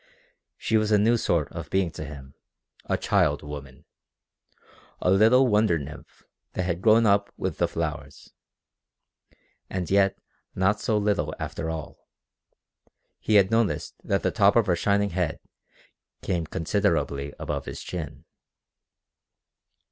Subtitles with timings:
[0.57, 2.33] She was a new sort of being to him,
[2.87, 3.85] a child woman,
[4.99, 8.33] a little wonder nymph that had grown up with the flowers.
[9.69, 10.17] And yet
[10.55, 12.07] not so little after all.
[13.19, 15.39] He had noticed that the top of her shining head
[16.23, 18.25] came considerably above his chin.